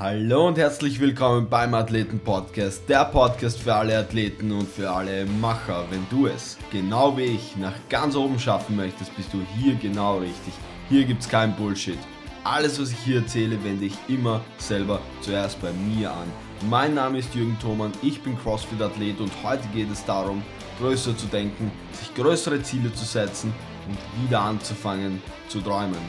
Hallo 0.00 0.48
und 0.48 0.56
herzlich 0.56 0.98
willkommen 0.98 1.50
beim 1.50 1.74
Athleten 1.74 2.20
Podcast, 2.20 2.88
der 2.88 3.04
Podcast 3.04 3.60
für 3.60 3.74
alle 3.74 3.98
Athleten 3.98 4.50
und 4.50 4.66
für 4.66 4.90
alle 4.90 5.26
Macher. 5.26 5.84
Wenn 5.90 6.06
du 6.08 6.26
es, 6.26 6.56
genau 6.72 7.18
wie 7.18 7.24
ich, 7.24 7.54
nach 7.56 7.74
ganz 7.90 8.16
oben 8.16 8.38
schaffen 8.38 8.76
möchtest, 8.76 9.14
bist 9.14 9.30
du 9.34 9.42
hier 9.58 9.74
genau 9.74 10.16
richtig. 10.16 10.54
Hier 10.88 11.04
gibt 11.04 11.20
es 11.20 11.28
kein 11.28 11.54
Bullshit. 11.54 11.98
Alles, 12.44 12.80
was 12.80 12.92
ich 12.92 12.98
hier 13.00 13.16
erzähle, 13.18 13.62
wende 13.62 13.84
ich 13.84 13.98
immer 14.08 14.40
selber 14.56 15.02
zuerst 15.20 15.60
bei 15.60 15.70
mir 15.70 16.10
an. 16.10 16.32
Mein 16.70 16.94
Name 16.94 17.18
ist 17.18 17.34
Jürgen 17.34 17.58
Thoman, 17.60 17.92
ich 18.00 18.22
bin 18.22 18.38
CrossFit-Athlet 18.38 19.20
und 19.20 19.30
heute 19.44 19.68
geht 19.74 19.92
es 19.92 20.02
darum, 20.06 20.42
größer 20.78 21.14
zu 21.14 21.26
denken, 21.26 21.70
sich 21.92 22.14
größere 22.14 22.62
Ziele 22.62 22.90
zu 22.94 23.04
setzen 23.04 23.52
und 23.86 24.24
wieder 24.24 24.40
anzufangen 24.40 25.22
zu 25.48 25.60
träumen. 25.60 26.00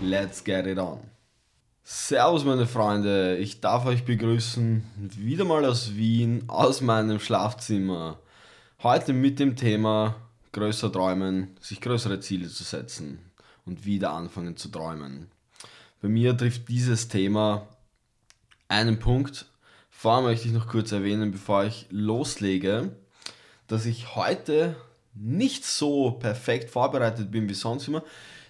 Let's 0.00 0.44
get 0.44 0.64
it 0.68 0.78
on! 0.78 1.07
Servus 1.90 2.44
meine 2.44 2.66
Freunde, 2.66 3.38
ich 3.38 3.62
darf 3.62 3.86
euch 3.86 4.04
begrüßen, 4.04 4.84
wieder 5.16 5.46
mal 5.46 5.64
aus 5.64 5.94
Wien, 5.94 6.44
aus 6.46 6.82
meinem 6.82 7.18
Schlafzimmer. 7.18 8.18
Heute 8.82 9.14
mit 9.14 9.38
dem 9.38 9.56
Thema 9.56 10.14
größer 10.52 10.92
träumen, 10.92 11.56
sich 11.62 11.80
größere 11.80 12.20
Ziele 12.20 12.48
zu 12.48 12.62
setzen 12.62 13.20
und 13.64 13.86
wieder 13.86 14.12
anfangen 14.12 14.58
zu 14.58 14.68
träumen. 14.68 15.30
Bei 16.02 16.08
mir 16.08 16.36
trifft 16.36 16.68
dieses 16.68 17.08
Thema 17.08 17.66
einen 18.68 18.98
Punkt. 18.98 19.46
Vorher 19.88 20.22
möchte 20.22 20.46
ich 20.46 20.52
noch 20.52 20.68
kurz 20.68 20.92
erwähnen, 20.92 21.30
bevor 21.30 21.64
ich 21.64 21.86
loslege, 21.88 22.94
dass 23.66 23.86
ich 23.86 24.14
heute 24.14 24.76
nicht 25.14 25.64
so 25.64 26.10
perfekt 26.10 26.68
vorbereitet 26.68 27.30
bin 27.30 27.48
wie 27.48 27.54
sonst 27.54 27.88
immer. 27.88 28.04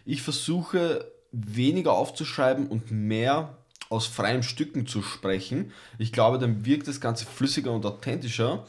Ich 0.05 0.22
versuche 0.22 1.12
weniger 1.32 1.92
aufzuschreiben 1.92 2.68
und 2.68 2.91
mehr 2.91 3.56
aus 3.91 4.06
freien 4.06 4.42
Stücken 4.42 4.86
zu 4.86 5.02
sprechen. 5.02 5.73
Ich 5.98 6.12
glaube, 6.12 6.38
dann 6.38 6.64
wirkt 6.64 6.88
das 6.88 7.00
Ganze 7.00 7.27
flüssiger 7.27 7.73
und 7.73 7.86
authentischer. 7.86 8.66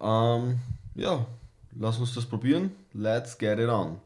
Ähm, 0.00 0.58
ja, 0.94 1.26
lass 1.78 1.98
uns 1.98 2.14
das 2.14 2.26
probieren. 2.26 2.72
Let's 2.92 3.36
get 3.38 3.58
it 3.58 3.68
on. 3.68 4.00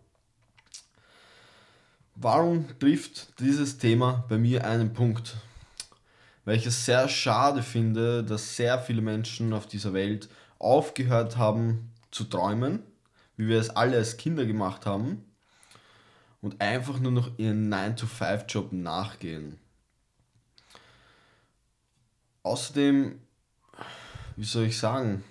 Warum 2.17 2.67
trifft 2.79 3.41
dieses 3.41 3.79
Thema 3.79 4.25
bei 4.29 4.39
mir 4.39 4.65
einen 4.65 4.93
Punkt? 4.93 5.37
Weil 6.45 6.57
ich 6.57 6.67
es 6.67 6.85
sehr 6.85 7.09
schade 7.09 7.63
finde, 7.63 8.23
dass 8.23 8.57
sehr 8.57 8.79
viele 8.79 9.03
Menschen 9.03 9.53
auf 9.53 9.67
dieser 9.67 9.93
Welt 9.93 10.29
aufgehört 10.59 11.37
haben 11.37 11.91
zu 12.11 12.25
träumen, 12.25 12.83
wie 13.37 13.49
wir 13.49 13.59
es 13.59 13.71
alle 13.71 13.97
als 13.97 14.17
Kinder 14.17 14.47
gemacht 14.47 14.87
haben 14.87 15.25
und 16.45 16.61
einfach 16.61 17.01
nur 17.01 17.11
noch 17.11 17.39
ihren 17.39 17.73
9-to-5-Job 17.73 18.71
nachgehen. 18.75 19.57
Außerdem, 22.43 23.19
wie 24.37 24.45
soll 24.45 24.65
ich 24.65 24.77
sagen, 24.77 25.25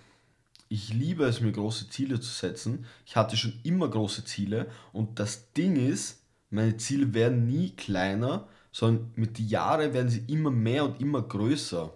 ich 0.69 0.91
liebe 0.91 1.25
es, 1.25 1.39
mir 1.39 1.52
große 1.52 1.88
Ziele 1.91 2.19
zu 2.19 2.31
setzen. 2.31 2.88
Ich 3.06 3.16
hatte 3.16 3.38
schon 3.38 3.59
immer 3.61 3.88
große 3.91 4.25
Ziele 4.25 4.72
und 4.91 5.19
das 5.19 5.53
Ding 5.53 5.75
ist, 5.75 6.23
meine 6.50 6.78
Ziele 6.78 7.14
werden 7.14 7.45
nie 7.45 7.75
kleiner, 7.75 8.47
sondern 8.72 9.11
mit 9.16 9.38
den 9.38 9.47
Jahren 9.47 9.94
werden 9.94 10.09
sie 10.09 10.23
immer 10.28 10.50
mehr 10.50 10.84
und 10.84 11.00
immer 11.00 11.22
größer. 11.22 11.94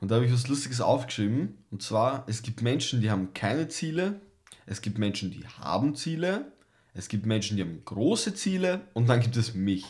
Und 0.00 0.10
da 0.10 0.14
habe 0.14 0.24
ich 0.24 0.32
was 0.32 0.48
Lustiges 0.48 0.80
aufgeschrieben. 0.80 1.58
Und 1.70 1.82
zwar, 1.82 2.24
es 2.28 2.40
gibt 2.40 2.62
Menschen, 2.62 3.02
die 3.02 3.10
haben 3.10 3.34
keine 3.34 3.68
Ziele. 3.68 4.22
Es 4.64 4.80
gibt 4.80 4.96
Menschen, 4.96 5.30
die 5.30 5.46
haben 5.46 5.94
Ziele. 5.94 6.50
Es 6.94 7.08
gibt 7.08 7.26
Menschen, 7.26 7.56
die 7.56 7.62
haben 7.62 7.82
große 7.84 8.34
Ziele 8.34 8.82
und 8.94 9.08
dann 9.08 9.20
gibt 9.20 9.36
es 9.36 9.54
mich. 9.54 9.84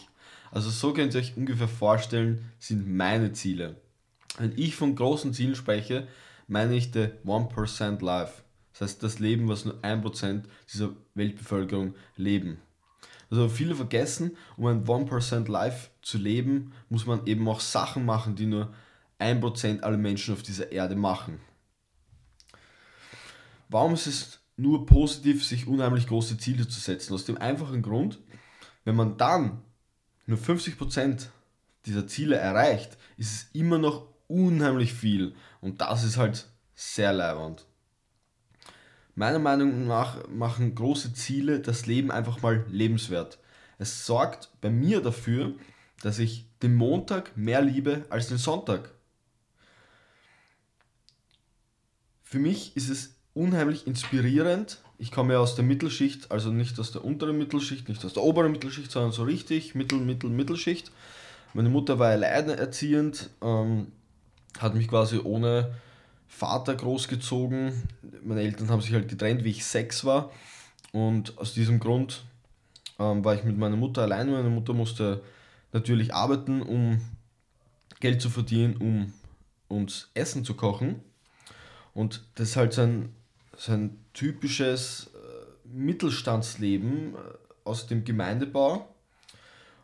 Also 0.51 0.70
so 0.70 0.93
könnt 0.93 1.15
ihr 1.15 1.20
euch 1.20 1.37
ungefähr 1.37 1.69
vorstellen, 1.69 2.51
sind 2.59 2.89
meine 2.89 3.33
Ziele. 3.33 3.77
Wenn 4.39 4.57
ich 4.57 4.75
von 4.75 4.95
großen 4.95 5.33
Zielen 5.33 5.55
spreche, 5.55 6.09
meine 6.48 6.75
ich 6.75 6.92
the 6.92 7.09
1% 7.25 8.05
Life. 8.05 8.42
Das 8.73 8.83
heißt 8.83 9.03
das 9.03 9.19
Leben, 9.19 9.48
was 9.48 9.65
nur 9.65 9.75
1% 9.83 10.42
dieser 10.73 10.91
Weltbevölkerung 11.14 11.95
leben. 12.17 12.58
Also 13.30 13.48
viele 13.48 13.77
vergessen, 13.77 14.36
um 14.57 14.67
ein 14.67 14.85
1% 14.85 15.51
Life 15.51 15.91
zu 16.03 16.19
leben, 16.19 16.73
muss 16.89 17.07
man 17.07 17.27
eben 17.27 17.47
auch 17.48 17.61
Sachen 17.61 18.05
machen, 18.05 18.35
die 18.35 18.47
nur 18.47 18.74
1% 19.20 19.80
aller 19.80 19.98
Menschen 19.98 20.35
auf 20.35 20.42
dieser 20.42 20.73
Erde 20.73 20.97
machen. 20.97 21.41
Warum 23.69 23.95
ist 23.95 24.08
es 24.08 24.39
nur 24.61 24.87
positiv, 24.87 25.45
sich 25.45 25.67
unheimlich 25.67 26.07
große 26.07 26.39
Ziele 26.39 26.69
zu 26.69 26.81
setzen. 26.81 27.15
Aus 27.15 27.25
dem 27.25 27.39
einfachen 27.39 27.83
Grund, 27.83 28.19
wenn 28.85 28.97
man 28.97 29.17
dann 29.17 29.63
nur 30.27 30.39
50% 30.39 31.27
dieser 31.87 32.07
Ziele 32.07 32.37
erreicht, 32.37 32.97
ist 33.17 33.33
es 33.33 33.51
immer 33.53 33.79
noch 33.79 34.07
unheimlich 34.29 34.93
viel. 34.93 35.35
Und 35.61 35.81
das 35.81 36.05
ist 36.05 36.17
halt 36.17 36.47
sehr 36.75 37.13
leibend. 37.13 37.67
Meiner 39.15 39.39
Meinung 39.39 39.87
nach 39.87 40.29
machen 40.29 40.75
große 40.75 41.13
Ziele 41.15 41.61
das 41.61 41.87
Leben 41.87 42.11
einfach 42.11 42.42
mal 42.42 42.65
lebenswert. 42.71 43.39
Es 43.79 44.07
sorgt 44.07 44.51
bei 44.61 44.71
mir 44.71 45.01
dafür, 45.01 45.55
dass 46.03 46.19
ich 46.19 46.47
den 46.63 46.75
Montag 46.75 47.37
mehr 47.37 47.61
liebe 47.61 48.07
als 48.09 48.29
den 48.29 48.39
Sonntag. 48.39 48.92
Für 52.23 52.39
mich 52.39 52.77
ist 52.77 52.89
es 52.89 53.20
unheimlich 53.40 53.86
inspirierend. 53.86 54.78
Ich 54.98 55.11
komme 55.11 55.33
ja 55.33 55.39
aus 55.39 55.55
der 55.55 55.64
Mittelschicht, 55.64 56.30
also 56.30 56.51
nicht 56.51 56.78
aus 56.78 56.92
der 56.92 57.02
unteren 57.05 57.39
Mittelschicht, 57.39 57.89
nicht 57.89 58.05
aus 58.05 58.12
der 58.12 58.23
oberen 58.23 58.52
Mittelschicht, 58.52 58.90
sondern 58.90 59.12
so 59.12 59.23
richtig 59.23 59.74
Mittel, 59.74 59.98
Mittel, 59.98 60.28
Mittelschicht. 60.28 60.92
Meine 61.55 61.70
Mutter 61.70 61.98
war 61.98 62.11
alleinerziehend, 62.11 63.30
ähm, 63.42 63.92
hat 64.58 64.74
mich 64.74 64.89
quasi 64.89 65.18
ohne 65.18 65.74
Vater 66.29 66.74
großgezogen. 66.74 67.89
Meine 68.23 68.42
Eltern 68.42 68.68
haben 68.68 68.83
sich 68.83 68.92
halt 68.92 69.08
getrennt, 69.08 69.42
wie 69.42 69.50
ich 69.50 69.64
sechs 69.64 70.05
war. 70.05 70.30
Und 70.92 71.39
aus 71.39 71.55
diesem 71.55 71.80
Grund 71.80 72.23
ähm, 72.98 73.24
war 73.24 73.34
ich 73.34 73.45
mit 73.45 73.56
meiner 73.56 73.77
Mutter 73.77 74.02
alleine. 74.02 74.33
Meine 74.33 74.50
Mutter 74.50 74.74
musste 74.74 75.23
natürlich 75.73 76.12
arbeiten, 76.14 76.61
um 76.61 77.00
Geld 78.00 78.20
zu 78.20 78.29
verdienen, 78.29 78.77
um 78.77 79.14
uns 79.68 80.11
Essen 80.12 80.45
zu 80.45 80.55
kochen. 80.55 81.00
Und 81.95 82.23
das 82.34 82.50
ist 82.50 82.56
halt 82.56 82.74
so 82.74 82.83
ein 82.83 83.14
so 83.61 83.73
ein 83.73 84.03
typisches 84.15 85.11
äh, 85.15 85.69
Mittelstandsleben 85.69 87.15
äh, 87.15 87.19
aus 87.65 87.87
dem 87.87 88.05
Gemeindebau. 88.05 88.89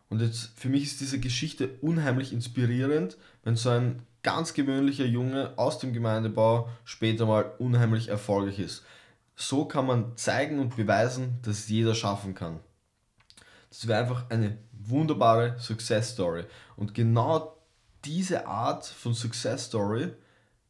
Und 0.09 0.23
jetzt 0.23 0.51
für 0.57 0.71
mich 0.71 0.85
ist 0.85 1.01
diese 1.03 1.21
Geschichte 1.21 1.69
unheimlich 1.83 2.33
inspirierend, 2.33 3.19
wenn 3.45 3.57
so 3.57 3.69
ein 3.69 4.03
ganz 4.23 4.55
gewöhnlicher 4.55 5.05
Junge 5.05 5.53
aus 5.59 5.79
dem 5.79 5.93
Gemeindebau 5.93 6.71
später 6.85 7.27
mal 7.27 7.53
unheimlich 7.59 8.09
erfolgreich 8.09 8.61
ist. 8.61 8.83
So 9.35 9.67
kann 9.67 9.87
man 9.87 10.17
zeigen 10.17 10.59
und 10.59 10.77
beweisen, 10.77 11.39
dass 11.43 11.69
jeder 11.69 11.95
schaffen 11.95 12.35
kann. 12.35 12.61
Das 13.69 13.87
wäre 13.87 14.01
einfach 14.01 14.31
eine 14.31 14.57
wunderbare 14.73 15.59
Success 15.59 16.13
Story. 16.13 16.45
Und 16.77 16.95
genau 16.95 17.59
diese 18.07 18.47
Art 18.47 18.87
von 18.87 19.13
Success 19.13 19.67
Story 19.67 20.13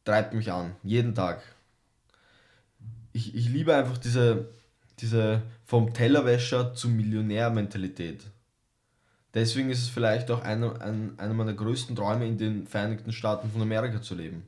treibt 0.03 0.33
mich 0.33 0.51
an, 0.51 0.75
jeden 0.83 1.15
Tag 1.15 1.41
ich, 3.17 3.35
ich 3.35 3.49
liebe 3.49 3.75
einfach 3.75 3.97
diese, 3.97 4.49
diese 4.99 5.41
vom 5.65 5.93
Tellerwäscher 5.93 6.73
zum 6.75 6.95
Millionär-Mentalität. 6.95 8.23
Deswegen 9.33 9.69
ist 9.69 9.81
es 9.81 9.89
vielleicht 9.89 10.31
auch 10.31 10.41
einer, 10.43 10.81
ein, 10.81 11.17
einer 11.17 11.33
meiner 11.33 11.53
größten 11.53 11.95
Träume, 11.95 12.27
in 12.27 12.37
den 12.37 12.67
Vereinigten 12.67 13.11
Staaten 13.11 13.51
von 13.51 13.61
Amerika 13.61 14.01
zu 14.01 14.15
leben. 14.15 14.43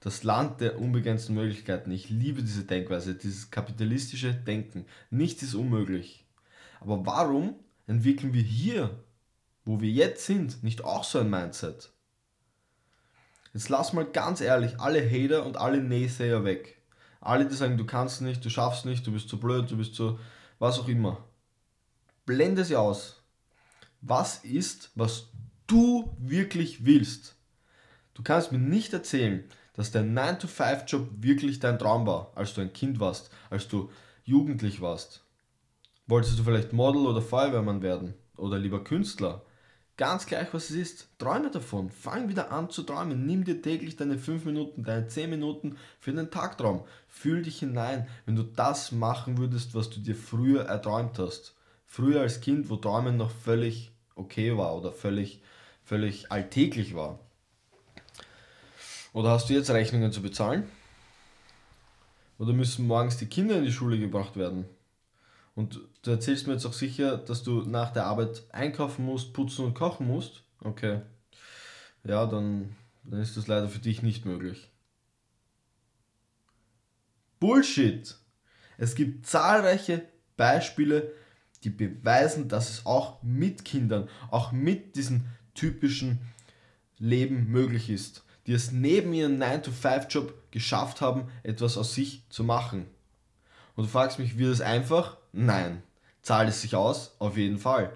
Das 0.00 0.24
Land 0.24 0.60
der 0.60 0.78
unbegrenzten 0.78 1.34
Möglichkeiten. 1.34 1.90
Ich 1.90 2.10
liebe 2.10 2.42
diese 2.42 2.64
Denkweise, 2.64 3.14
dieses 3.14 3.50
kapitalistische 3.50 4.34
Denken. 4.34 4.84
Nichts 5.10 5.42
ist 5.42 5.54
unmöglich. 5.54 6.26
Aber 6.80 7.06
warum 7.06 7.54
entwickeln 7.86 8.32
wir 8.34 8.42
hier, 8.42 8.90
wo 9.64 9.80
wir 9.80 9.90
jetzt 9.90 10.26
sind, 10.26 10.62
nicht 10.62 10.84
auch 10.84 11.04
so 11.04 11.20
ein 11.20 11.30
Mindset? 11.30 11.90
Jetzt 13.54 13.68
lass 13.68 13.92
mal 13.92 14.04
ganz 14.04 14.40
ehrlich 14.40 14.80
alle 14.80 15.08
Hater 15.08 15.46
und 15.46 15.56
alle 15.56 15.80
Naysayer 15.82 16.44
weg. 16.44 16.81
Alle, 17.22 17.46
die 17.46 17.54
sagen, 17.54 17.78
du 17.78 17.86
kannst 17.86 18.20
nicht, 18.20 18.44
du 18.44 18.50
schaffst 18.50 18.84
nicht, 18.84 19.06
du 19.06 19.12
bist 19.12 19.28
zu 19.28 19.38
blöd, 19.38 19.70
du 19.70 19.76
bist 19.76 19.94
zu 19.94 20.18
was 20.58 20.78
auch 20.78 20.88
immer. 20.88 21.24
Blende 22.26 22.64
sie 22.64 22.76
aus. 22.76 23.22
Was 24.00 24.44
ist, 24.44 24.90
was 24.96 25.28
du 25.66 26.16
wirklich 26.18 26.84
willst? 26.84 27.36
Du 28.14 28.22
kannst 28.22 28.50
mir 28.50 28.58
nicht 28.58 28.92
erzählen, 28.92 29.44
dass 29.74 29.92
der 29.92 30.02
9-to-5-Job 30.02 31.08
wirklich 31.18 31.60
dein 31.60 31.78
Traum 31.78 32.06
war, 32.06 32.32
als 32.34 32.54
du 32.54 32.60
ein 32.60 32.72
Kind 32.72 33.00
warst, 33.00 33.30
als 33.50 33.68
du 33.68 33.90
jugendlich 34.24 34.80
warst. 34.80 35.24
Wolltest 36.06 36.38
du 36.38 36.42
vielleicht 36.42 36.72
Model 36.72 37.06
oder 37.06 37.22
Feuerwehrmann 37.22 37.82
werden? 37.82 38.14
Oder 38.36 38.58
lieber 38.58 38.82
Künstler? 38.82 39.44
Ganz 39.98 40.26
gleich, 40.26 40.52
was 40.52 40.70
es 40.70 40.76
ist. 40.76 41.08
Träume 41.18 41.50
davon. 41.50 41.90
Fang 41.90 42.28
wieder 42.28 42.50
an 42.50 42.70
zu 42.70 42.82
träumen. 42.82 43.26
Nimm 43.26 43.44
dir 43.44 43.60
täglich 43.60 43.96
deine 43.96 44.18
5 44.18 44.46
Minuten, 44.46 44.84
deine 44.84 45.06
10 45.06 45.28
Minuten 45.28 45.76
für 46.00 46.12
den 46.12 46.30
Tagtraum. 46.30 46.84
Fühl 47.08 47.42
dich 47.42 47.58
hinein, 47.58 48.08
wenn 48.24 48.36
du 48.36 48.42
das 48.42 48.92
machen 48.92 49.36
würdest, 49.36 49.74
was 49.74 49.90
du 49.90 50.00
dir 50.00 50.16
früher 50.16 50.62
erträumt 50.62 51.18
hast. 51.18 51.54
Früher 51.86 52.22
als 52.22 52.40
Kind, 52.40 52.70
wo 52.70 52.76
Träumen 52.76 53.18
noch 53.18 53.30
völlig 53.30 53.92
okay 54.14 54.56
war 54.56 54.74
oder 54.76 54.92
völlig, 54.92 55.42
völlig 55.84 56.32
alltäglich 56.32 56.94
war. 56.94 57.18
Oder 59.12 59.30
hast 59.30 59.50
du 59.50 59.52
jetzt 59.52 59.70
Rechnungen 59.70 60.10
zu 60.10 60.22
bezahlen? 60.22 60.64
Oder 62.38 62.54
müssen 62.54 62.86
morgens 62.86 63.18
die 63.18 63.26
Kinder 63.26 63.58
in 63.58 63.64
die 63.64 63.72
Schule 63.72 63.98
gebracht 63.98 64.36
werden? 64.36 64.64
Und 65.54 65.80
du 66.02 66.10
erzählst 66.10 66.46
mir 66.46 66.54
jetzt 66.54 66.66
auch 66.66 66.72
sicher, 66.72 67.18
dass 67.18 67.42
du 67.42 67.62
nach 67.62 67.92
der 67.92 68.06
Arbeit 68.06 68.44
einkaufen 68.52 69.04
musst, 69.04 69.32
putzen 69.34 69.66
und 69.66 69.74
kochen 69.74 70.06
musst? 70.06 70.44
Okay. 70.60 71.02
Ja, 72.04 72.26
dann, 72.26 72.74
dann 73.04 73.20
ist 73.20 73.36
das 73.36 73.48
leider 73.48 73.68
für 73.68 73.78
dich 73.78 74.02
nicht 74.02 74.24
möglich. 74.24 74.70
Bullshit! 77.38 78.16
Es 78.78 78.94
gibt 78.94 79.26
zahlreiche 79.26 80.08
Beispiele, 80.36 81.12
die 81.64 81.70
beweisen, 81.70 82.48
dass 82.48 82.70
es 82.70 82.86
auch 82.86 83.22
mit 83.22 83.64
Kindern, 83.64 84.08
auch 84.30 84.52
mit 84.52 84.96
diesem 84.96 85.26
typischen 85.54 86.20
Leben 86.98 87.48
möglich 87.50 87.90
ist, 87.90 88.24
die 88.46 88.52
es 88.52 88.72
neben 88.72 89.12
ihrem 89.12 89.40
9-to-5-Job 89.40 90.50
geschafft 90.50 91.00
haben, 91.00 91.28
etwas 91.42 91.76
aus 91.76 91.94
sich 91.94 92.28
zu 92.30 92.42
machen. 92.42 92.86
Und 93.76 93.84
du 93.84 93.90
fragst 93.90 94.18
mich, 94.18 94.38
wird 94.38 94.52
es 94.52 94.60
einfach? 94.60 95.18
Nein. 95.32 95.82
Zahlt 96.22 96.48
es 96.48 96.62
sich 96.62 96.76
aus? 96.76 97.16
Auf 97.18 97.36
jeden 97.36 97.58
Fall. 97.58 97.92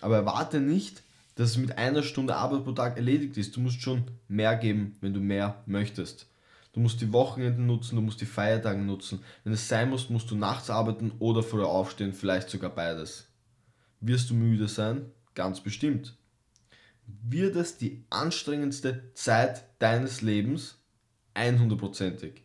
Aber 0.00 0.16
erwarte 0.16 0.60
nicht, 0.60 1.02
dass 1.36 1.50
es 1.50 1.56
mit 1.56 1.78
einer 1.78 2.02
Stunde 2.02 2.36
Arbeit 2.36 2.64
pro 2.64 2.72
Tag 2.72 2.96
erledigt 2.96 3.36
ist. 3.36 3.54
Du 3.54 3.60
musst 3.60 3.80
schon 3.80 4.04
mehr 4.28 4.56
geben, 4.56 4.96
wenn 5.00 5.14
du 5.14 5.20
mehr 5.20 5.62
möchtest. 5.66 6.26
Du 6.72 6.80
musst 6.80 7.00
die 7.00 7.12
Wochenenden 7.12 7.66
nutzen, 7.66 7.96
du 7.96 8.02
musst 8.02 8.20
die 8.20 8.26
Feiertage 8.26 8.80
nutzen. 8.80 9.22
Wenn 9.44 9.52
es 9.52 9.68
sein 9.68 9.90
muss, 9.90 10.08
musst 10.08 10.30
du 10.30 10.36
nachts 10.36 10.70
arbeiten 10.70 11.12
oder 11.18 11.42
früher 11.42 11.68
aufstehen, 11.68 12.12
vielleicht 12.12 12.48
sogar 12.48 12.70
beides. 12.70 13.26
Wirst 14.00 14.30
du 14.30 14.34
müde 14.34 14.68
sein? 14.68 15.06
Ganz 15.34 15.60
bestimmt. 15.60 16.16
Wird 17.06 17.56
es 17.56 17.76
die 17.76 18.04
anstrengendste 18.08 19.12
Zeit 19.14 19.64
deines 19.80 20.22
Lebens? 20.22 20.76
100%ig. 21.34 22.42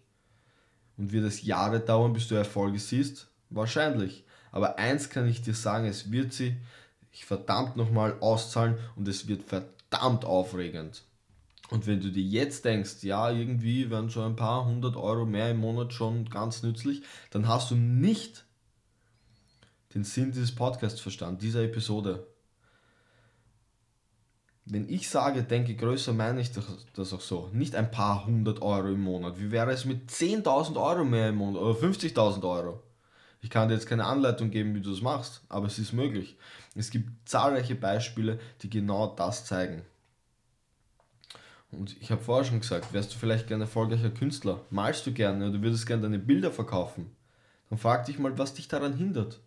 Und 0.97 1.11
wird 1.11 1.25
es 1.25 1.43
Jahre 1.43 1.79
dauern, 1.79 2.13
bis 2.13 2.27
du 2.27 2.35
Erfolge 2.35 2.79
siehst? 2.79 3.27
Wahrscheinlich. 3.55 4.23
Aber 4.51 4.77
eins 4.77 5.09
kann 5.09 5.27
ich 5.27 5.41
dir 5.41 5.55
sagen, 5.55 5.85
es 5.85 6.11
wird 6.11 6.31
sie 6.31 6.55
ich 7.15 7.25
verdammt 7.25 7.77
nochmal 7.77 8.17
auszahlen 8.19 8.77
und 8.97 9.07
es 9.07 9.27
wird 9.27 9.43
verdammt 9.43 10.25
aufregend. 10.25 11.03
Und 11.69 11.87
wenn 11.87 12.01
du 12.01 12.11
dir 12.11 12.23
jetzt 12.23 12.65
denkst, 12.65 13.03
ja, 13.03 13.31
irgendwie 13.31 13.89
wären 13.89 14.09
so 14.09 14.21
ein 14.21 14.35
paar 14.35 14.65
hundert 14.65 14.97
Euro 14.97 15.25
mehr 15.25 15.49
im 15.49 15.57
Monat 15.57 15.93
schon 15.93 16.25
ganz 16.25 16.61
nützlich, 16.61 17.03
dann 17.31 17.47
hast 17.47 17.71
du 17.71 17.75
nicht 17.75 18.45
den 19.93 20.03
Sinn 20.03 20.33
dieses 20.33 20.53
Podcasts 20.53 20.99
verstanden, 20.99 21.39
dieser 21.39 21.63
Episode. 21.63 22.27
Wenn 24.65 24.89
ich 24.89 25.09
sage, 25.09 25.43
denke 25.43 25.75
größer, 25.75 26.11
meine 26.11 26.41
ich 26.41 26.51
das 26.51 27.13
auch 27.13 27.21
so. 27.21 27.49
Nicht 27.53 27.75
ein 27.75 27.91
paar 27.91 28.25
hundert 28.25 28.61
Euro 28.61 28.89
im 28.89 29.01
Monat. 29.01 29.39
Wie 29.39 29.51
wäre 29.51 29.71
es 29.71 29.85
mit 29.85 30.09
10.000 30.11 30.75
Euro 30.75 31.05
mehr 31.05 31.29
im 31.29 31.37
Monat 31.37 31.61
oder 31.61 31.79
50.000 31.79 32.43
Euro? 32.43 32.84
Ich 33.45 33.51
kann 33.51 33.67
dir 33.67 33.75
jetzt 33.75 33.85
keine 33.85 34.05
Anleitung 34.05 34.49
geben, 34.49 34.73
wie 34.73 34.81
du 34.81 34.89
das 34.89 35.03
machst, 35.03 35.43
aber 35.49 35.67
es 35.67 35.77
ist 35.77 35.93
möglich. 35.93 36.35
Es 36.73 36.89
gibt 36.89 37.29
zahlreiche 37.29 37.75
Beispiele, 37.75 38.39
die 38.63 38.71
genau 38.71 39.13
das 39.15 39.45
zeigen. 39.45 39.83
Und 41.69 41.95
ich 42.01 42.09
habe 42.09 42.23
vorher 42.23 42.43
schon 42.43 42.59
gesagt, 42.59 42.91
wärst 42.91 43.13
du 43.13 43.19
vielleicht 43.19 43.45
gerne 43.45 43.65
erfolgreicher 43.65 44.09
Künstler, 44.09 44.61
malst 44.71 45.05
du 45.05 45.13
gerne 45.13 45.47
oder 45.47 45.61
würdest 45.61 45.85
gerne 45.85 46.01
deine 46.01 46.17
Bilder 46.17 46.51
verkaufen, 46.51 47.11
dann 47.69 47.77
frag 47.77 48.07
dich 48.07 48.17
mal, 48.17 48.35
was 48.35 48.55
dich 48.55 48.67
daran 48.67 48.97
hindert. 48.97 49.39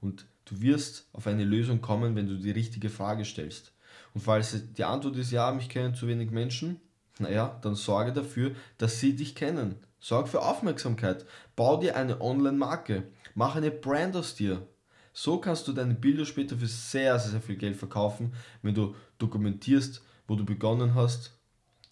Und 0.00 0.26
du 0.46 0.60
wirst 0.60 1.06
auf 1.12 1.28
eine 1.28 1.44
Lösung 1.44 1.80
kommen, 1.80 2.16
wenn 2.16 2.26
du 2.26 2.36
die 2.36 2.50
richtige 2.50 2.90
Frage 2.90 3.24
stellst. 3.24 3.70
Und 4.12 4.22
falls 4.22 4.72
die 4.72 4.82
Antwort 4.82 5.14
ist, 5.14 5.30
ja, 5.30 5.52
mich 5.52 5.68
kennen 5.68 5.94
zu 5.94 6.08
wenig 6.08 6.32
Menschen, 6.32 6.80
naja, 7.18 7.58
dann 7.62 7.74
sorge 7.74 8.12
dafür, 8.12 8.52
dass 8.78 9.00
sie 9.00 9.16
dich 9.16 9.34
kennen. 9.34 9.76
Sorg 10.00 10.28
für 10.28 10.42
Aufmerksamkeit. 10.42 11.24
Bau 11.56 11.78
dir 11.78 11.96
eine 11.96 12.20
Online-Marke. 12.20 13.04
Mach 13.34 13.56
eine 13.56 13.70
Brand 13.70 14.16
aus 14.16 14.34
dir. 14.34 14.66
So 15.12 15.38
kannst 15.38 15.66
du 15.66 15.72
deine 15.72 15.94
Bilder 15.94 16.24
später 16.24 16.56
für 16.56 16.66
sehr, 16.66 17.18
sehr, 17.18 17.32
sehr 17.32 17.42
viel 17.42 17.56
Geld 17.56 17.76
verkaufen, 17.76 18.32
wenn 18.62 18.74
du 18.74 18.94
dokumentierst, 19.18 20.02
wo 20.28 20.36
du 20.36 20.44
begonnen 20.44 20.94
hast 20.94 21.32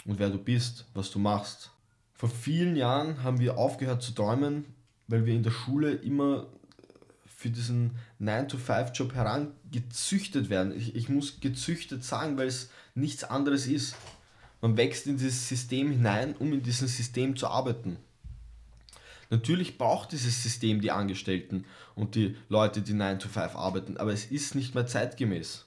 und 0.04 0.18
wer 0.18 0.30
du 0.30 0.38
bist, 0.38 0.86
was 0.94 1.10
du 1.10 1.18
machst. 1.18 1.72
Vor 2.14 2.28
vielen 2.28 2.76
Jahren 2.76 3.22
haben 3.24 3.40
wir 3.40 3.58
aufgehört 3.58 4.02
zu 4.02 4.12
träumen, 4.12 4.64
weil 5.08 5.26
wir 5.26 5.34
in 5.34 5.42
der 5.42 5.50
Schule 5.50 5.92
immer 5.92 6.46
für 7.26 7.50
diesen 7.50 7.92
9-to-5-Job 8.20 9.14
herangezüchtet 9.14 10.48
werden. 10.48 10.74
Ich, 10.76 10.94
ich 10.94 11.08
muss 11.08 11.40
gezüchtet 11.40 12.02
sagen, 12.02 12.38
weil 12.38 12.46
es 12.46 12.70
nichts 12.94 13.24
anderes 13.24 13.66
ist. 13.66 13.94
Man 14.60 14.76
wächst 14.76 15.06
in 15.06 15.18
dieses 15.18 15.48
System 15.48 15.90
hinein, 15.90 16.34
um 16.36 16.52
in 16.52 16.62
diesem 16.62 16.88
System 16.88 17.36
zu 17.36 17.48
arbeiten. 17.48 17.98
Natürlich 19.28 19.76
braucht 19.76 20.12
dieses 20.12 20.42
System 20.42 20.80
die 20.80 20.92
Angestellten 20.92 21.64
und 21.94 22.14
die 22.14 22.36
Leute, 22.48 22.80
die 22.80 22.94
9 22.94 23.18
to 23.18 23.28
5 23.28 23.56
arbeiten, 23.56 23.96
aber 23.96 24.12
es 24.12 24.26
ist 24.26 24.54
nicht 24.54 24.74
mehr 24.74 24.86
zeitgemäß. 24.86 25.66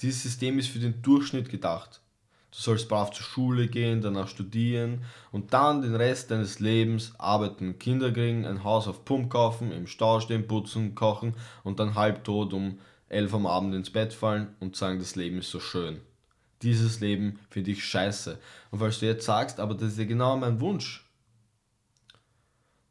Dieses 0.00 0.22
System 0.22 0.58
ist 0.58 0.70
für 0.70 0.78
den 0.78 1.02
Durchschnitt 1.02 1.50
gedacht. 1.50 2.00
Du 2.50 2.58
sollst 2.58 2.88
brav 2.88 3.12
zur 3.12 3.24
Schule 3.24 3.68
gehen, 3.68 4.00
danach 4.00 4.26
studieren 4.26 5.04
und 5.30 5.52
dann 5.52 5.82
den 5.82 5.94
Rest 5.94 6.32
deines 6.32 6.58
Lebens 6.58 7.12
arbeiten, 7.18 7.78
Kinder 7.78 8.10
kriegen, 8.10 8.44
ein 8.44 8.64
Haus 8.64 8.88
auf 8.88 9.04
Pump 9.04 9.30
kaufen, 9.30 9.70
im 9.70 9.86
Stau 9.86 10.18
stehen, 10.18 10.48
putzen, 10.48 10.96
kochen 10.96 11.34
und 11.62 11.78
dann 11.78 11.94
halbtot 11.94 12.52
um 12.54 12.80
11 13.08 13.34
am 13.34 13.46
Abend 13.46 13.74
ins 13.74 13.90
Bett 13.90 14.12
fallen 14.12 14.56
und 14.58 14.74
sagen, 14.74 14.98
das 14.98 15.14
Leben 15.14 15.38
ist 15.38 15.50
so 15.50 15.60
schön 15.60 16.00
dieses 16.62 17.00
Leben 17.00 17.38
finde 17.48 17.70
ich 17.70 17.84
scheiße. 17.84 18.38
Und 18.70 18.78
falls 18.78 19.00
du 19.00 19.06
jetzt 19.06 19.24
sagst, 19.24 19.60
aber 19.60 19.74
das 19.74 19.92
ist 19.92 19.98
ja 19.98 20.04
genau 20.04 20.36
mein 20.36 20.60
Wunsch, 20.60 21.06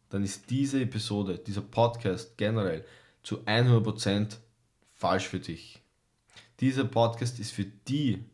dann 0.10 0.24
ist 0.24 0.50
diese 0.50 0.82
Episode, 0.82 1.38
dieser 1.38 1.62
Podcast 1.62 2.38
generell 2.38 2.84
zu 3.22 3.42
100% 3.42 4.38
falsch 4.94 5.28
für 5.28 5.40
dich. 5.40 5.82
Dieser 6.60 6.84
Podcast 6.84 7.40
ist 7.40 7.52
für 7.52 7.66
die, 7.66 8.26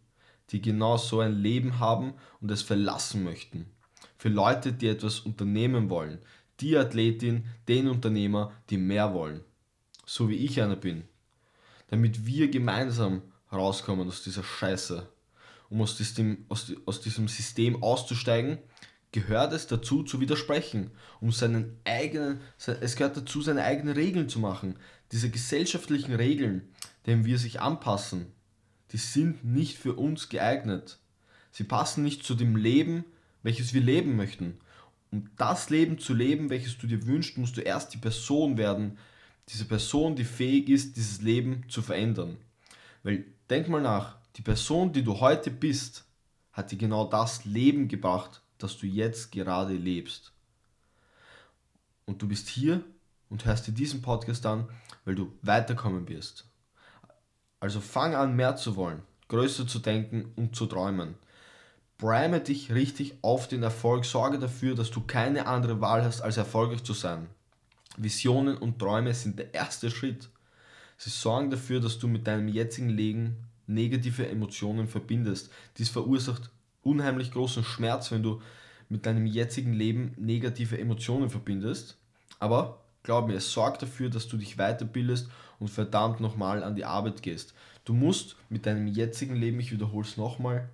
die 0.51 0.61
genau 0.61 0.97
so 0.97 1.19
ein 1.19 1.33
Leben 1.33 1.79
haben 1.79 2.13
und 2.39 2.49
es 2.49 2.61
verlassen 2.61 3.23
möchten. 3.23 3.65
Für 4.17 4.29
Leute, 4.29 4.71
die 4.73 4.87
etwas 4.87 5.19
unternehmen 5.19 5.89
wollen. 5.89 6.19
Die 6.61 6.77
Athletin, 6.77 7.45
den 7.67 7.89
Unternehmer, 7.89 8.53
die 8.69 8.77
mehr 8.77 9.13
wollen. 9.13 9.41
So 10.05 10.29
wie 10.29 10.35
ich 10.35 10.61
einer 10.61 10.77
bin. 10.77 11.03
Damit 11.87 12.25
wir 12.25 12.49
gemeinsam 12.49 13.21
rauskommen 13.51 14.07
aus 14.07 14.23
dieser 14.23 14.43
Scheiße 14.43 15.07
um 15.69 15.81
aus 15.81 15.97
diesem, 15.97 16.45
aus, 16.49 16.71
aus 16.85 17.01
diesem 17.01 17.27
System 17.27 17.81
auszusteigen, 17.81 18.59
gehört 19.11 19.53
es 19.53 19.67
dazu 19.67 20.03
zu 20.03 20.19
widersprechen, 20.19 20.91
um 21.21 21.31
seinen 21.31 21.79
eigenen, 21.85 22.41
es 22.81 22.95
gehört 22.95 23.15
dazu, 23.15 23.41
seine 23.41 23.63
eigenen 23.63 23.95
Regeln 23.95 24.27
zu 24.27 24.39
machen. 24.39 24.77
Diese 25.11 25.29
gesellschaftlichen 25.29 26.13
Regeln, 26.13 26.69
denen 27.05 27.25
wir 27.25 27.37
sich 27.37 27.61
anpassen, 27.61 28.27
die 28.91 28.97
sind 28.97 29.45
nicht 29.45 29.77
für 29.77 29.93
uns 29.93 30.29
geeignet. 30.29 30.99
Sie 31.51 31.63
passen 31.63 32.03
nicht 32.03 32.23
zu 32.23 32.35
dem 32.35 32.57
Leben, 32.57 33.05
welches 33.41 33.73
wir 33.73 33.81
leben 33.81 34.17
möchten. 34.17 34.59
Um 35.11 35.29
das 35.37 35.69
Leben 35.69 35.97
zu 35.97 36.13
leben, 36.13 36.49
welches 36.49 36.77
du 36.77 36.87
dir 36.87 37.05
wünschst, 37.05 37.37
musst 37.37 37.55
du 37.55 37.61
erst 37.61 37.93
die 37.93 37.99
Person 37.99 38.57
werden, 38.57 38.97
diese 39.49 39.65
Person, 39.65 40.15
die 40.15 40.25
fähig 40.25 40.67
ist, 40.67 40.97
dieses 40.97 41.21
Leben 41.21 41.63
zu 41.69 41.81
verändern. 41.81 42.37
Weil 43.03 43.23
denk 43.49 43.69
mal 43.69 43.81
nach, 43.81 44.17
die 44.35 44.41
Person, 44.41 44.91
die 44.91 45.03
du 45.03 45.19
heute 45.19 45.51
bist, 45.51 46.05
hat 46.51 46.71
dir 46.71 46.77
genau 46.77 47.05
das 47.05 47.45
Leben 47.45 47.87
gebracht, 47.87 48.41
das 48.57 48.77
du 48.77 48.85
jetzt 48.85 49.31
gerade 49.31 49.73
lebst. 49.73 50.31
Und 52.05 52.21
du 52.21 52.27
bist 52.27 52.47
hier 52.47 52.83
und 53.29 53.45
hörst 53.45 53.67
dir 53.67 53.71
diesen 53.71 54.01
Podcast 54.01 54.45
an, 54.45 54.69
weil 55.03 55.15
du 55.15 55.31
weiterkommen 55.41 56.07
wirst. 56.07 56.45
Also 57.59 57.81
fang 57.81 58.15
an, 58.15 58.35
mehr 58.35 58.55
zu 58.55 58.75
wollen, 58.75 59.01
größer 59.27 59.67
zu 59.67 59.79
denken 59.79 60.31
und 60.35 60.55
zu 60.55 60.65
träumen. 60.65 61.15
Prime 61.97 62.41
dich 62.41 62.73
richtig 62.73 63.17
auf 63.21 63.47
den 63.47 63.63
Erfolg, 63.63 64.05
sorge 64.05 64.37
dafür, 64.37 64.75
dass 64.75 64.91
du 64.91 65.01
keine 65.01 65.47
andere 65.47 65.79
Wahl 65.79 66.03
hast, 66.03 66.21
als 66.21 66.37
erfolgreich 66.37 66.83
zu 66.83 66.93
sein. 66.93 67.27
Visionen 67.97 68.57
und 68.57 68.79
Träume 68.79 69.13
sind 69.13 69.39
der 69.39 69.53
erste 69.53 69.89
Schritt. 69.89 70.29
Sie 70.97 71.09
sorgen 71.09 71.49
dafür, 71.49 71.79
dass 71.79 71.97
du 71.97 72.07
mit 72.07 72.27
deinem 72.27 72.49
jetzigen 72.49 72.89
Leben 72.89 73.47
negative 73.67 74.27
Emotionen 74.27 74.87
verbindest. 74.87 75.51
Dies 75.77 75.89
verursacht 75.89 76.49
unheimlich 76.83 77.31
großen 77.31 77.63
Schmerz, 77.63 78.11
wenn 78.11 78.23
du 78.23 78.41
mit 78.89 79.05
deinem 79.05 79.25
jetzigen 79.25 79.73
Leben 79.73 80.13
negative 80.17 80.77
Emotionen 80.77 81.29
verbindest. 81.29 81.97
Aber 82.39 82.81
glaub 83.03 83.27
mir, 83.27 83.35
es 83.35 83.51
sorgt 83.51 83.81
dafür, 83.81 84.09
dass 84.09 84.27
du 84.27 84.37
dich 84.37 84.57
weiterbildest 84.57 85.29
und 85.59 85.69
verdammt 85.69 86.19
nochmal 86.19 86.63
an 86.63 86.75
die 86.75 86.85
Arbeit 86.85 87.23
gehst. 87.23 87.53
Du 87.85 87.93
musst 87.93 88.35
mit 88.49 88.65
deinem 88.65 88.87
jetzigen 88.87 89.35
Leben, 89.35 89.59
ich 89.59 89.71
wiederhole 89.71 90.05
es 90.05 90.17
nochmal, 90.17 90.69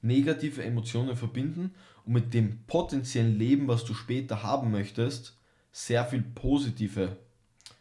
negative 0.00 0.62
Emotionen 0.62 1.16
verbinden 1.16 1.74
und 2.04 2.12
mit 2.12 2.34
dem 2.34 2.64
potenziellen 2.66 3.38
Leben, 3.38 3.68
was 3.68 3.84
du 3.84 3.94
später 3.94 4.42
haben 4.42 4.70
möchtest, 4.70 5.36
sehr 5.72 6.04
viel 6.04 6.22
positive 6.22 7.16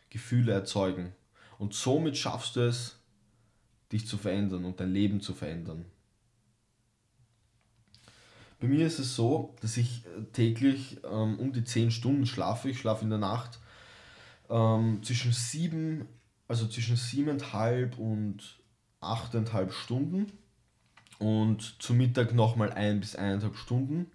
Gefühle 0.09 0.51
erzeugen. 0.51 1.13
Und 1.57 1.73
somit 1.73 2.17
schaffst 2.17 2.55
du 2.55 2.61
es, 2.61 2.96
dich 3.91 4.07
zu 4.07 4.17
verändern 4.17 4.65
und 4.65 4.79
dein 4.79 4.91
Leben 4.91 5.21
zu 5.21 5.33
verändern. 5.33 5.85
Bei 8.59 8.67
mir 8.67 8.87
ist 8.87 8.99
es 8.99 9.15
so, 9.15 9.55
dass 9.61 9.77
ich 9.77 10.03
äh, 10.05 10.23
täglich 10.33 10.97
ähm, 11.03 11.39
um 11.39 11.53
die 11.53 11.63
10 11.63 11.91
Stunden 11.91 12.25
schlafe. 12.25 12.69
Ich 12.69 12.79
schlafe 12.79 13.03
in 13.03 13.09
der 13.09 13.19
Nacht 13.19 13.59
ähm, 14.49 15.01
zwischen 15.03 15.31
7, 15.31 16.07
also 16.47 16.67
zwischen 16.67 16.95
7,5 16.95 17.97
und 17.97 18.59
8,5 19.01 19.71
Stunden 19.71 20.31
und 21.19 21.81
zu 21.81 21.93
Mittag 21.93 22.33
nochmal 22.33 22.71
1 22.71 22.99
bis 22.99 23.17
1,5 23.17 23.55
Stunden. 23.55 24.11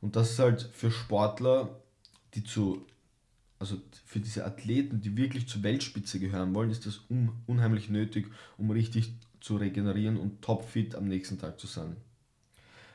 Und 0.00 0.16
das 0.16 0.32
ist 0.32 0.38
halt 0.40 0.62
für 0.62 0.90
Sportler, 0.90 1.80
die 2.34 2.44
zu, 2.44 2.84
also 3.58 3.76
für 4.04 4.20
diese 4.20 4.44
Athleten, 4.44 5.00
die 5.00 5.16
wirklich 5.16 5.48
zur 5.48 5.62
Weltspitze 5.62 6.18
gehören 6.18 6.54
wollen, 6.54 6.70
ist 6.70 6.86
das 6.86 7.00
un 7.08 7.32
unheimlich 7.46 7.88
nötig, 7.88 8.26
um 8.58 8.70
richtig 8.70 9.14
zu 9.40 9.56
regenerieren 9.56 10.18
und 10.18 10.42
topfit 10.42 10.94
am 10.94 11.08
nächsten 11.08 11.38
Tag 11.38 11.58
zu 11.58 11.66
sein. 11.66 11.96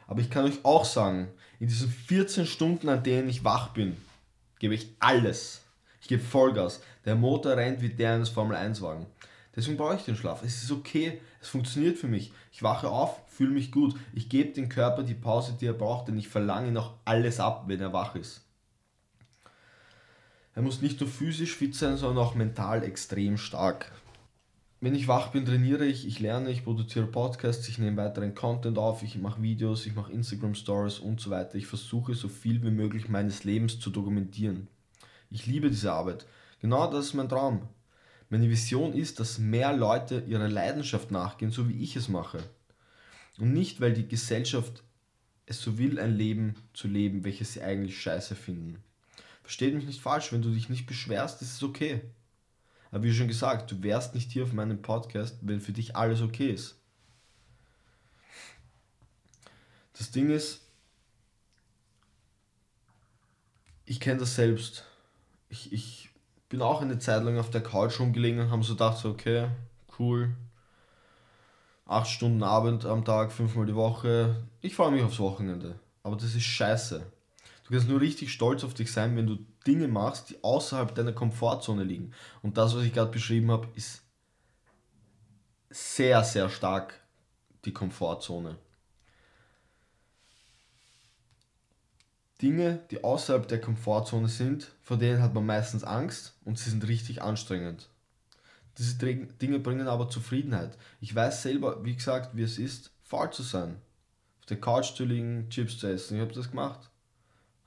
Aber 0.07 0.19
ich 0.19 0.29
kann 0.29 0.45
euch 0.45 0.63
auch 0.63 0.85
sagen, 0.85 1.29
in 1.59 1.67
diesen 1.67 1.89
14 1.89 2.45
Stunden, 2.45 2.89
an 2.89 3.03
denen 3.03 3.29
ich 3.29 3.43
wach 3.43 3.69
bin, 3.69 3.95
gebe 4.59 4.75
ich 4.75 4.95
alles. 4.99 5.61
Ich 6.01 6.07
gebe 6.07 6.21
Vollgas. 6.21 6.81
Der 7.05 7.15
Motor 7.15 7.55
rennt 7.55 7.81
wie 7.81 7.89
der 7.89 8.15
eines 8.15 8.29
Formel 8.29 8.55
1 8.55 8.81
Wagen. 8.81 9.05
Deswegen 9.55 9.77
brauche 9.77 9.95
ich 9.95 10.03
den 10.03 10.15
Schlaf. 10.15 10.43
Es 10.43 10.63
ist 10.63 10.71
okay, 10.71 11.19
es 11.41 11.49
funktioniert 11.49 11.97
für 11.97 12.07
mich. 12.07 12.31
Ich 12.51 12.63
wache 12.63 12.89
auf, 12.89 13.21
fühle 13.27 13.51
mich 13.51 13.71
gut. 13.71 13.95
Ich 14.13 14.29
gebe 14.29 14.53
dem 14.53 14.69
Körper 14.69 15.03
die 15.03 15.13
Pause, 15.13 15.55
die 15.59 15.65
er 15.65 15.73
braucht, 15.73 16.07
denn 16.07 16.17
ich 16.17 16.27
verlange 16.27 16.71
noch 16.71 16.95
alles 17.05 17.39
ab, 17.39 17.65
wenn 17.67 17.79
er 17.79 17.93
wach 17.93 18.15
ist. 18.15 18.41
Er 20.53 20.62
muss 20.62 20.81
nicht 20.81 21.00
nur 21.00 21.10
physisch 21.10 21.55
fit 21.55 21.75
sein, 21.75 21.98
sondern 21.98 22.25
auch 22.25 22.36
mental 22.36 22.84
extrem 22.84 23.38
stark. 23.38 23.91
Wenn 24.81 24.96
ich 24.96 25.08
wach 25.08 25.31
bin, 25.31 25.46
trainiere 25.46 25.86
ich, 25.86 26.08
ich 26.08 26.20
lerne, 26.20 26.50
ich 26.50 26.63
produziere 26.63 27.05
Podcasts, 27.05 27.70
ich 27.70 27.77
nehme 27.77 27.98
weiteren 27.98 28.34
Content 28.34 28.77
auf, 28.77 29.03
ich 29.03 29.17
mache 29.17 29.41
Videos, 29.41 29.86
ich 29.86 29.96
mache 29.96 30.12
Instagram 30.12 30.55
Stories 30.55 31.00
und 31.00 31.22
so 31.22 31.29
weiter. 31.29 31.55
Ich 31.55 31.67
versuche 31.67 32.15
so 32.15 32.27
viel 32.27 32.63
wie 32.63 32.72
möglich 32.72 33.08
meines 33.08 33.43
Lebens 33.43 33.79
zu 33.79 33.91
dokumentieren. 33.91 34.67
Ich 35.29 35.46
liebe 35.46 35.70
diese 35.70 35.93
Arbeit. 35.93 36.25
Genau 36.62 36.91
das 36.91 37.05
ist 37.05 37.13
mein 37.13 37.29
Traum. 37.29 37.67
Meine 38.29 38.50
Vision 38.50 38.93
ist, 38.93 39.20
dass 39.20 39.38
mehr 39.38 39.72
Leute 39.72 40.24
ihrer 40.27 40.50
Leidenschaft 40.50 41.12
nachgehen, 41.12 41.51
so 41.51 41.70
wie 41.70 41.81
ich 41.84 41.96
es 41.96 42.10
mache. 42.10 42.39
Und 43.38 43.53
nicht, 43.53 43.81
weil 43.81 43.93
die 43.93 44.08
Gesellschaft 44.08 44.84
es 45.46 45.62
so 45.62 45.77
will, 45.77 46.00
ein 46.00 46.15
Leben 46.15 46.55
zu 46.74 46.88
leben, 46.88 47.24
welches 47.24 47.53
sie 47.53 47.62
eigentlich 47.62 48.01
scheiße 48.01 48.36
finden. 48.36 48.84
Versteht 49.51 49.75
mich 49.75 49.86
nicht 49.86 50.00
falsch, 50.00 50.31
wenn 50.31 50.41
du 50.41 50.50
dich 50.51 50.70
nicht 50.70 50.86
beschwerst, 50.86 51.41
ist 51.41 51.55
es 51.55 51.62
okay. 51.62 52.00
Aber 52.89 53.03
wie 53.03 53.13
schon 53.13 53.27
gesagt, 53.27 53.70
du 53.70 53.84
wärst 53.84 54.15
nicht 54.15 54.31
hier 54.31 54.46
auf 54.46 54.53
meinem 54.53 54.81
Podcast, 54.81 55.39
wenn 55.41 55.60
für 55.60 55.74
dich 55.74 55.93
alles 55.93 56.22
okay 56.22 56.51
ist. 56.51 56.79
Das 59.91 60.10
Ding 60.10 60.29
ist, 60.29 60.62
ich 63.84 64.00
kenne 64.00 64.22
das 64.22 64.36
selbst. 64.36 64.86
Ich, 65.50 65.74
ich 65.74 66.10
bin 66.48 66.62
auch 66.62 66.81
eine 66.81 67.00
Zeit 67.00 67.22
lang 67.22 67.38
auf 67.38 67.50
der 67.50 67.62
Couch 67.62 68.00
rumgelegen 68.00 68.39
und 68.39 68.51
habe 68.51 68.63
so 68.63 68.75
gedacht, 68.75 69.03
okay, 69.03 69.50
cool. 70.00 70.34
Acht 71.86 72.08
Stunden 72.08 72.41
Abend 72.41 72.86
am 72.86 73.03
Tag, 73.03 73.34
fünfmal 73.34 73.65
die 73.65 73.75
Woche. 73.75 74.48
Ich 74.62 74.75
freue 74.75 74.91
mich 74.91 75.03
aufs 75.03 75.20
Wochenende. 75.20 75.77
Aber 76.03 76.15
das 76.15 76.36
ist 76.36 76.43
scheiße. 76.43 77.05
Du 77.71 77.77
kannst 77.77 77.89
nur 77.89 78.01
richtig 78.01 78.33
stolz 78.33 78.65
auf 78.65 78.73
dich 78.73 78.91
sein, 78.91 79.15
wenn 79.15 79.27
du 79.27 79.37
Dinge 79.65 79.87
machst, 79.87 80.29
die 80.29 80.43
außerhalb 80.43 80.93
deiner 80.93 81.13
Komfortzone 81.13 81.85
liegen. 81.85 82.11
Und 82.41 82.57
das, 82.57 82.75
was 82.75 82.83
ich 82.83 82.91
gerade 82.91 83.11
beschrieben 83.11 83.49
habe, 83.49 83.65
ist 83.75 84.01
sehr, 85.69 86.21
sehr 86.25 86.49
stark 86.49 86.99
die 87.63 87.71
Komfortzone. 87.71 88.57
Dinge, 92.41 92.81
die 92.91 93.05
außerhalb 93.05 93.47
der 93.47 93.61
Komfortzone 93.61 94.27
sind, 94.27 94.73
vor 94.81 94.97
denen 94.97 95.21
hat 95.21 95.33
man 95.33 95.45
meistens 95.45 95.85
Angst 95.85 96.35
und 96.43 96.59
sie 96.59 96.71
sind 96.71 96.85
richtig 96.89 97.21
anstrengend. 97.21 97.87
Diese 98.79 98.97
Dinge 98.97 99.59
bringen 99.59 99.87
aber 99.87 100.09
Zufriedenheit. 100.09 100.77
Ich 100.99 101.15
weiß 101.15 101.41
selber, 101.41 101.85
wie 101.85 101.95
gesagt, 101.95 102.35
wie 102.35 102.43
es 102.43 102.57
ist, 102.57 102.91
faul 103.05 103.31
zu 103.31 103.43
sein. 103.43 103.77
Auf 104.41 104.47
der 104.47 104.59
Couch 104.59 104.93
zu 104.93 105.05
liegen, 105.05 105.49
Chips 105.49 105.77
zu 105.77 105.87
essen. 105.87 106.17
Ich 106.17 106.21
habe 106.21 106.33
das 106.33 106.49
gemacht. 106.49 106.90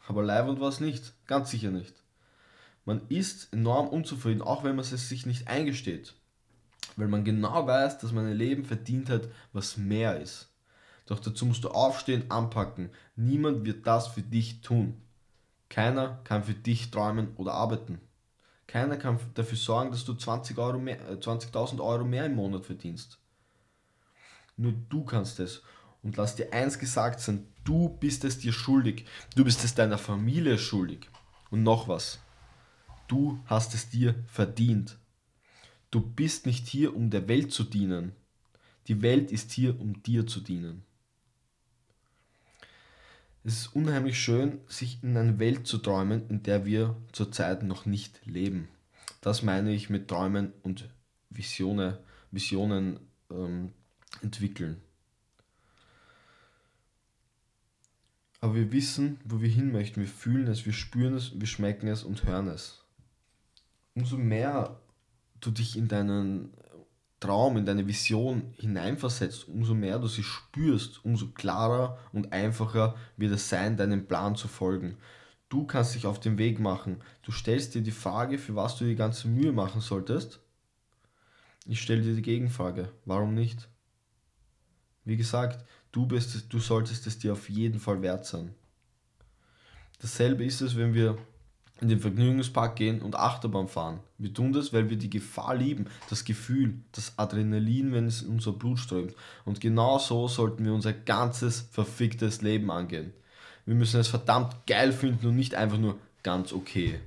Aber 0.06 0.22
leibend 0.22 0.60
war 0.60 0.68
es 0.68 0.80
nicht, 0.80 1.14
ganz 1.26 1.50
sicher 1.50 1.70
nicht. 1.70 1.94
Man 2.84 3.02
ist 3.08 3.52
enorm 3.52 3.88
unzufrieden, 3.88 4.42
auch 4.42 4.64
wenn 4.64 4.76
man 4.76 4.84
es 4.84 5.08
sich 5.08 5.24
nicht 5.24 5.48
eingesteht. 5.48 6.14
Weil 6.96 7.08
man 7.08 7.24
genau 7.24 7.66
weiß, 7.66 7.98
dass 7.98 8.12
man 8.12 8.26
ein 8.26 8.36
Leben 8.36 8.64
verdient 8.64 9.08
hat, 9.08 9.28
was 9.52 9.76
mehr 9.76 10.20
ist. 10.20 10.50
Doch 11.06 11.18
dazu 11.18 11.46
musst 11.46 11.64
du 11.64 11.70
aufstehen, 11.70 12.30
anpacken. 12.30 12.90
Niemand 13.16 13.64
wird 13.64 13.86
das 13.86 14.08
für 14.08 14.22
dich 14.22 14.60
tun. 14.60 15.00
Keiner 15.68 16.20
kann 16.24 16.44
für 16.44 16.54
dich 16.54 16.90
träumen 16.90 17.34
oder 17.36 17.54
arbeiten. 17.54 18.00
Keiner 18.66 18.96
kann 18.96 19.18
dafür 19.34 19.58
sorgen, 19.58 19.90
dass 19.90 20.04
du 20.04 20.12
20.000 20.12 20.58
Euro, 20.58 20.78
mehr, 20.78 21.20
20 21.20 21.54
äh, 21.54 21.80
Euro 21.80 22.04
mehr 22.04 22.26
im 22.26 22.36
Monat 22.36 22.64
verdienst. 22.64 23.18
Nur 24.56 24.72
du 24.88 25.04
kannst 25.04 25.40
es. 25.40 25.62
Und 26.04 26.18
lass 26.18 26.36
dir 26.36 26.52
eins 26.52 26.78
gesagt 26.78 27.18
sein, 27.18 27.46
du 27.64 27.88
bist 27.88 28.24
es 28.24 28.38
dir 28.38 28.52
schuldig. 28.52 29.06
Du 29.34 29.44
bist 29.44 29.64
es 29.64 29.74
deiner 29.74 29.98
Familie 29.98 30.58
schuldig. 30.58 31.08
Und 31.50 31.62
noch 31.62 31.88
was. 31.88 32.20
Du 33.08 33.40
hast 33.46 33.74
es 33.74 33.88
dir 33.88 34.14
verdient. 34.26 34.98
Du 35.90 36.00
bist 36.00 36.46
nicht 36.46 36.68
hier, 36.68 36.94
um 36.94 37.10
der 37.10 37.26
Welt 37.26 37.52
zu 37.52 37.64
dienen. 37.64 38.12
Die 38.86 39.00
Welt 39.00 39.32
ist 39.32 39.52
hier, 39.52 39.80
um 39.80 40.02
dir 40.02 40.26
zu 40.26 40.40
dienen. 40.40 40.84
Es 43.44 43.58
ist 43.58 43.76
unheimlich 43.76 44.18
schön, 44.18 44.60
sich 44.68 45.02
in 45.02 45.16
eine 45.16 45.38
Welt 45.38 45.66
zu 45.66 45.78
träumen, 45.78 46.28
in 46.28 46.42
der 46.42 46.66
wir 46.66 46.96
zurzeit 47.12 47.62
noch 47.62 47.86
nicht 47.86 48.24
leben. 48.26 48.68
Das 49.20 49.42
meine 49.42 49.72
ich 49.72 49.88
mit 49.88 50.08
Träumen 50.08 50.52
und 50.62 50.88
Visionen, 51.30 51.96
Visionen 52.30 53.00
ähm, 53.30 53.72
entwickeln. 54.22 54.82
Aber 58.44 58.56
wir 58.56 58.72
wissen, 58.72 59.18
wo 59.24 59.40
wir 59.40 59.48
hin 59.48 59.72
möchten. 59.72 60.02
Wir 60.02 60.06
fühlen 60.06 60.48
es, 60.48 60.66
wir 60.66 60.74
spüren 60.74 61.14
es, 61.14 61.32
wir 61.40 61.46
schmecken 61.46 61.88
es 61.88 62.04
und 62.04 62.24
hören 62.24 62.48
es. 62.48 62.84
Umso 63.94 64.18
mehr 64.18 64.78
du 65.40 65.50
dich 65.50 65.78
in 65.78 65.88
deinen 65.88 66.52
Traum, 67.20 67.56
in 67.56 67.64
deine 67.64 67.86
Vision 67.86 68.52
hineinversetzt, 68.58 69.48
umso 69.48 69.74
mehr 69.74 69.98
du 69.98 70.08
sie 70.08 70.22
spürst, 70.22 71.02
umso 71.06 71.28
klarer 71.28 71.98
und 72.12 72.34
einfacher 72.34 72.96
wird 73.16 73.32
es 73.32 73.48
sein, 73.48 73.78
deinem 73.78 74.06
Plan 74.06 74.36
zu 74.36 74.46
folgen. 74.46 74.98
Du 75.48 75.64
kannst 75.64 75.94
dich 75.94 76.06
auf 76.06 76.20
den 76.20 76.36
Weg 76.36 76.60
machen. 76.60 77.00
Du 77.22 77.32
stellst 77.32 77.74
dir 77.74 77.80
die 77.80 77.92
Frage, 77.92 78.36
für 78.36 78.54
was 78.54 78.76
du 78.76 78.84
die 78.84 78.94
ganze 78.94 79.26
Mühe 79.26 79.52
machen 79.52 79.80
solltest. 79.80 80.40
Ich 81.64 81.80
stelle 81.80 82.02
dir 82.02 82.14
die 82.14 82.20
Gegenfrage. 82.20 82.90
Warum 83.06 83.32
nicht? 83.32 83.70
Wie 85.06 85.16
gesagt, 85.16 85.64
du, 85.94 86.06
bist, 86.06 86.52
du 86.52 86.58
solltest 86.58 87.06
es 87.06 87.18
dir 87.18 87.32
auf 87.32 87.48
jeden 87.48 87.78
Fall 87.78 88.02
wert 88.02 88.26
sein. 88.26 88.52
Dasselbe 90.00 90.44
ist 90.44 90.60
es, 90.60 90.76
wenn 90.76 90.92
wir 90.92 91.16
in 91.80 91.88
den 91.88 92.00
Vergnügungspark 92.00 92.76
gehen 92.76 93.00
und 93.00 93.16
Achterbahn 93.16 93.68
fahren. 93.68 94.00
Wir 94.18 94.32
tun 94.32 94.52
das, 94.52 94.72
weil 94.72 94.90
wir 94.90 94.96
die 94.96 95.10
Gefahr 95.10 95.54
lieben, 95.54 95.86
das 96.08 96.24
Gefühl, 96.24 96.74
das 96.92 97.18
Adrenalin, 97.18 97.92
wenn 97.92 98.06
es 98.06 98.22
in 98.22 98.30
unser 98.30 98.52
Blut 98.52 98.78
strömt. 98.78 99.14
Und 99.44 99.60
genau 99.60 99.98
so 99.98 100.28
sollten 100.28 100.64
wir 100.64 100.72
unser 100.72 100.92
ganzes 100.92 101.68
verficktes 101.70 102.42
Leben 102.42 102.70
angehen. 102.70 103.12
Wir 103.66 103.74
müssen 103.74 104.00
es 104.00 104.08
verdammt 104.08 104.66
geil 104.66 104.92
finden 104.92 105.26
und 105.26 105.36
nicht 105.36 105.54
einfach 105.54 105.78
nur 105.78 105.98
ganz 106.22 106.52
okay. 106.52 107.00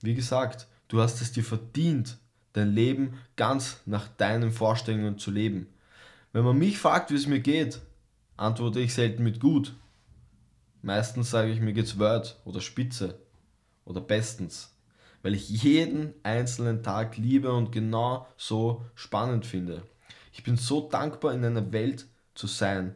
Wie 0.00 0.14
gesagt, 0.14 0.66
du 0.88 1.00
hast 1.00 1.20
es 1.20 1.32
dir 1.32 1.44
verdient, 1.44 2.18
dein 2.52 2.72
Leben 2.72 3.14
ganz 3.36 3.80
nach 3.86 4.08
deinen 4.08 4.50
Vorstellungen 4.50 5.18
zu 5.18 5.30
leben. 5.30 5.66
Wenn 6.32 6.44
man 6.44 6.58
mich 6.58 6.78
fragt, 6.78 7.10
wie 7.10 7.16
es 7.16 7.26
mir 7.26 7.40
geht, 7.40 7.80
antworte 8.36 8.80
ich 8.80 8.94
selten 8.94 9.22
mit 9.22 9.40
gut. 9.40 9.74
Meistens 10.82 11.30
sage 11.30 11.50
ich, 11.50 11.60
mir 11.60 11.72
geht's 11.72 11.98
Word 11.98 12.38
oder 12.44 12.60
Spitze 12.60 13.18
oder 13.84 14.00
bestens, 14.00 14.76
weil 15.22 15.34
ich 15.34 15.48
jeden 15.48 16.14
einzelnen 16.22 16.82
Tag 16.82 17.16
liebe 17.16 17.52
und 17.52 17.72
genau 17.72 18.28
so 18.36 18.84
spannend 18.94 19.46
finde. 19.46 19.82
Ich 20.32 20.44
bin 20.44 20.56
so 20.56 20.88
dankbar, 20.88 21.32
in 21.32 21.44
einer 21.44 21.72
Welt 21.72 22.06
zu 22.34 22.46
sein, 22.46 22.94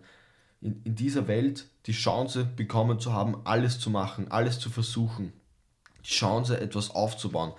in, 0.61 0.83
in 0.85 0.95
dieser 0.95 1.27
Welt 1.27 1.67
die 1.87 1.93
Chance 1.93 2.45
bekommen 2.45 3.01
zu 3.01 3.12
haben, 3.12 3.45
alles 3.45 3.81
zu 3.81 3.91
machen, 3.91 4.31
alles 4.31 4.61
zu 4.61 4.71
versuchen, 4.71 5.33
die 6.05 6.11
Chance, 6.11 6.61
etwas 6.61 6.91
aufzubauen. 6.91 7.53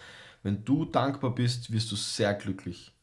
Wenn 0.43 0.63
du 0.63 0.85
dankbar 0.85 1.33
bist, 1.33 1.71
wirst 1.71 1.91
du 1.91 1.95
sehr 1.95 2.33
glücklich. 2.33 2.93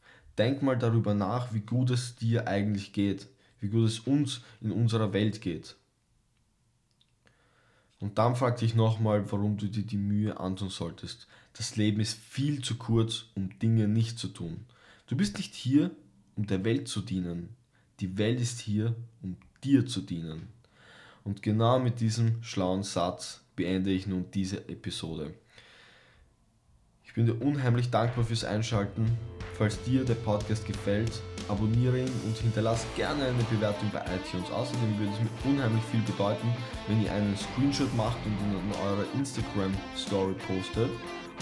Denk 0.41 0.63
mal 0.63 0.75
darüber 0.75 1.13
nach, 1.13 1.53
wie 1.53 1.59
gut 1.59 1.91
es 1.91 2.15
dir 2.15 2.47
eigentlich 2.47 2.93
geht, 2.93 3.27
wie 3.59 3.69
gut 3.69 3.85
es 3.85 3.99
uns 3.99 4.41
in 4.59 4.71
unserer 4.71 5.13
Welt 5.13 5.39
geht. 5.39 5.75
Und 7.99 8.17
dann 8.17 8.35
frag 8.35 8.57
dich 8.57 8.73
nochmal, 8.73 9.31
warum 9.31 9.57
du 9.57 9.67
dir 9.67 9.83
die 9.83 9.99
Mühe 9.99 10.39
antun 10.39 10.71
solltest. 10.71 11.27
Das 11.53 11.75
Leben 11.75 11.99
ist 11.99 12.17
viel 12.17 12.63
zu 12.63 12.79
kurz, 12.79 13.25
um 13.35 13.59
Dinge 13.59 13.87
nicht 13.87 14.17
zu 14.17 14.29
tun. 14.29 14.65
Du 15.05 15.15
bist 15.15 15.37
nicht 15.37 15.53
hier, 15.53 15.91
um 16.35 16.47
der 16.47 16.65
Welt 16.65 16.87
zu 16.87 17.01
dienen. 17.01 17.55
Die 17.99 18.17
Welt 18.17 18.41
ist 18.41 18.61
hier, 18.61 18.95
um 19.21 19.37
dir 19.63 19.85
zu 19.85 20.01
dienen. 20.01 20.47
Und 21.23 21.43
genau 21.43 21.79
mit 21.79 21.99
diesem 21.99 22.41
schlauen 22.41 22.81
Satz 22.81 23.43
beende 23.55 23.91
ich 23.91 24.07
nun 24.07 24.25
diese 24.33 24.67
Episode. 24.69 25.35
Ich 27.03 27.13
bin 27.13 27.27
dir 27.27 27.39
unheimlich 27.39 27.91
dankbar 27.91 28.23
fürs 28.23 28.43
Einschalten. 28.43 29.19
Falls 29.61 29.79
dir 29.83 30.03
der 30.03 30.15
Podcast 30.15 30.65
gefällt, 30.65 31.11
abonniere 31.47 31.99
ihn 31.99 32.11
und 32.25 32.35
hinterlasse 32.35 32.87
gerne 32.95 33.25
eine 33.25 33.43
Bewertung 33.43 33.91
bei 33.93 33.99
iTunes. 33.99 34.49
Außerdem 34.49 34.97
würde 34.97 35.11
es 35.13 35.19
mir 35.19 35.51
unheimlich 35.51 35.83
viel 35.91 36.01
bedeuten, 36.01 36.51
wenn 36.87 37.03
ihr 37.03 37.13
einen 37.13 37.37
Screenshot 37.37 37.95
macht 37.95 38.17
und 38.25 38.31
ihn 38.31 38.57
in 38.57 38.73
eurer 38.83 39.05
Instagram 39.13 39.71
Story 39.95 40.33
postet 40.47 40.89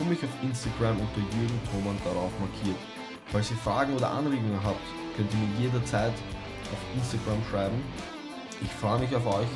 und 0.01 0.09
mich 0.09 0.19
auf 0.21 0.43
Instagram 0.43 0.99
unter 0.99 1.21
Jürgen 1.31 1.61
Thoman 1.71 1.95
darauf 2.03 2.31
markiert. 2.41 2.75
Falls 3.27 3.51
ihr 3.51 3.57
Fragen 3.63 3.93
oder 3.93 4.09
Anregungen 4.09 4.61
habt, 4.65 4.83
könnt 5.15 5.31
ihr 5.31 5.39
mir 5.39 5.69
jederzeit 5.69 6.11
auf 6.73 6.97
Instagram 6.97 7.39
schreiben. 7.49 7.81
Ich 8.61 8.71
freue 8.81 8.99
mich 8.99 9.15
auf 9.15 9.25
euch. 9.27 9.47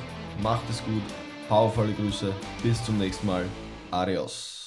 Macht 0.42 0.64
es 0.70 0.82
gut. 0.86 1.04
Powervolle 1.50 1.92
Grüße. 1.92 2.32
Bis 2.64 2.82
zum 2.86 2.98
nächsten 2.98 3.28
Mal. 3.28 3.44
Adios. 3.92 4.63